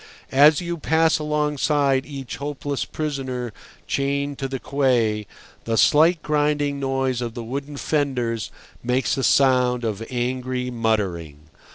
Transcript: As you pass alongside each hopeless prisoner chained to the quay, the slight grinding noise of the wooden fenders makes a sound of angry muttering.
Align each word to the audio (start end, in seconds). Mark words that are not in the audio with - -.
As 0.31 0.61
you 0.61 0.79
pass 0.79 1.19
alongside 1.19 2.07
each 2.07 2.37
hopeless 2.37 2.85
prisoner 2.85 3.53
chained 3.85 4.39
to 4.39 4.47
the 4.47 4.57
quay, 4.57 5.27
the 5.65 5.77
slight 5.77 6.23
grinding 6.23 6.79
noise 6.79 7.21
of 7.21 7.35
the 7.35 7.43
wooden 7.43 7.77
fenders 7.77 8.49
makes 8.81 9.15
a 9.15 9.23
sound 9.23 9.83
of 9.83 10.03
angry 10.09 10.71
muttering. 10.71 11.49